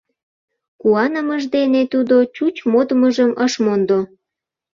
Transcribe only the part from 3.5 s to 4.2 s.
мондо.